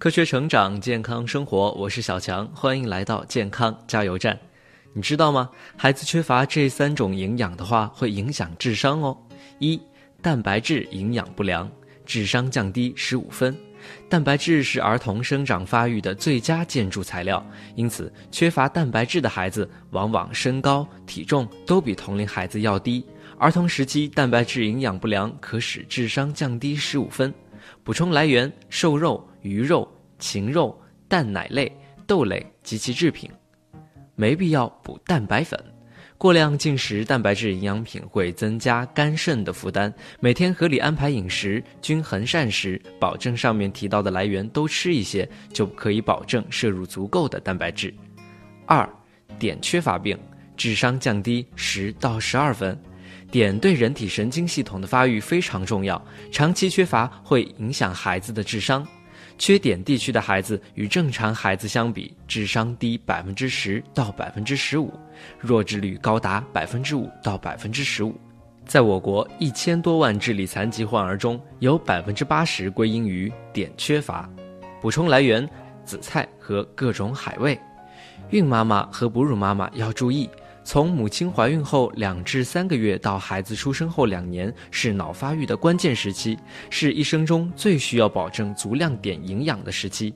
[0.00, 4.40] 科学成长，健康生活，我是小强，欢迎来到健康加油站。
[4.94, 5.50] 你知道吗？
[5.76, 9.14] 孩子缺乏这三种营养的话，会影响智商哦。
[9.58, 9.78] 一、
[10.22, 11.70] 蛋白质营养不良，
[12.06, 13.54] 智商降低十五分。
[14.08, 23.04] 蛋白质是儿童生长发育的最佳建筑材料，因此缺乏蛋白质的孩子，往往身高、体重都比同龄孩子要低。
[23.36, 27.30] 儿童时期蛋白质营养不良，可使智商降低十五分。
[27.84, 29.86] 补充来源：瘦肉、鱼肉、
[30.18, 31.70] 禽肉、蛋奶类、
[32.06, 33.30] 豆类及其制品。
[34.14, 35.58] 没必要补蛋白粉。
[36.18, 39.90] 过量进食蛋白质营养品会增加肝肾的负担。
[40.20, 47.94] 每天合理安排饮食，均衡膳食，保证上面提到的来源都吃一些，就可以保证摄入足够的蛋白质。
[48.66, 48.86] 二、
[49.38, 50.18] 碘缺乏病，
[50.58, 52.78] 智商降低十到十二分。
[53.30, 58.86] 碘对人体神经系统的发育非常重要，长期缺乏会影响孩子的智商。
[59.40, 64.92] 缺碘地区的孩子与正常孩子相比，智商低百分之十到百分之十五，
[65.38, 68.14] 弱智率高达百分之五到百分之十五。
[68.66, 74.28] 在我国一千多万智力残疾患儿中，有百分之八十归因于碘缺乏。
[74.78, 75.48] 补充来源：
[75.86, 77.58] 紫菜和各种海味。
[78.28, 80.28] 孕妈妈和哺乳妈妈要注意。
[80.72, 86.38] 从母亲怀孕后两至三个月到孩子出生后两年是脑发育的关键时期，
[86.70, 90.14] 是一生中最需要保证足量碘营养的时期。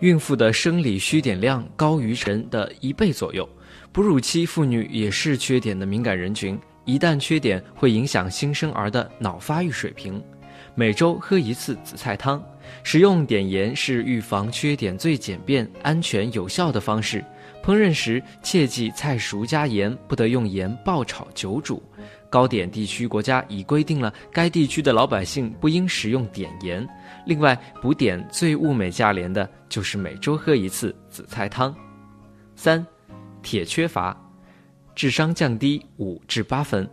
[0.00, 3.46] 孕妇的生理需碘量高于人的一倍左右，
[3.92, 10.18] 哺乳期妇女也是缺碘的敏感人群，一旦缺碘会影响新生儿的脑发育水平。
[10.74, 12.42] 每周喝一次紫菜汤，
[12.82, 17.22] 使用碘盐是预防缺碘最简便、安全、有效的方式。
[17.64, 21.82] 烹饪时切记菜熟加盐，不得用盐爆炒久煮。
[22.28, 26.86] 高碘地区国家已规定了该地区的老百姓不应食用碘盐。
[27.24, 31.74] 另外，补碘最物美价廉的就是每周喝一次紫菜汤。
[32.54, 32.86] 三，
[33.42, 34.14] 铁缺乏，
[34.94, 36.86] 智商降低五至八分。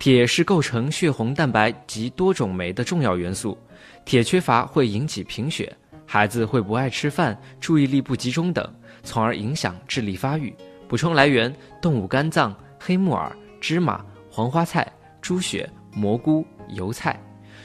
[0.00, 3.56] 铁是构成血红蛋白及多种酶的重要元素，
[4.04, 5.74] 铁缺乏会引起贫血，
[6.06, 8.66] 孩子会不爱吃饭、注意力不集中等。
[9.02, 10.54] 从而影响智力发育。
[10.88, 13.30] 补充来源：动物肝脏、黑木耳、
[13.60, 14.90] 芝麻、黄花菜、
[15.20, 17.20] 猪血、蘑菇、油菜。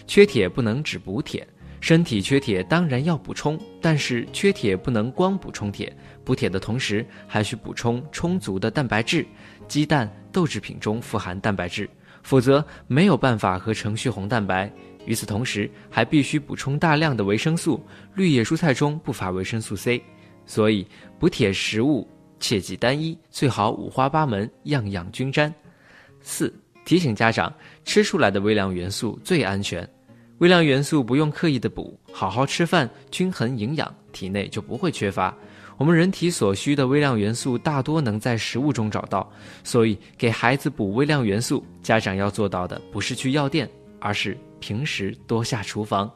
[0.06, 1.48] 缺铁不能只补铁，
[1.80, 9.26] 身体缺铁当然要补充，但是缺铁不能光补充铁，补铁的同时还需补充充足的蛋白质。
[9.68, 11.90] 鸡蛋、豆制品中富含蛋白质，
[12.24, 14.72] 否则没有办法合成血红蛋白。
[15.06, 17.84] 与此同时，还必须补充大量的维生素，
[18.16, 20.02] 绿叶蔬菜中不乏维生素 C。
[20.46, 20.86] 所以
[21.20, 22.08] 补铁食物
[22.40, 25.54] 切忌单一，最好五花八门，样样均沾。
[26.22, 26.54] 四
[26.84, 27.54] 提醒家长，
[27.86, 29.88] 吃出来的微量元素最安全，
[30.40, 35.36] 微量元素不用刻意的补，好好吃饭，均衡营养，体内就不会缺乏。
[35.78, 39.32] 我们人体所需的微量元素大多能在食物中找到，
[39.64, 43.70] 所以给孩子补微量元素，家长要做到的不是去药店，
[44.02, 46.12] 而是平时多下厨房。